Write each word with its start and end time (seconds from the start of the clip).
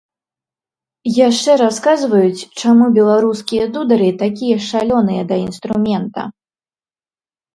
Яшчэ 1.27 1.51
расказваюць, 1.63 2.45
чаму 2.61 2.85
беларускія 2.97 3.67
дудары 3.75 4.09
такія 4.23 4.57
шалёныя 4.71 5.23
да 5.33 5.37
інструмента. 5.45 6.21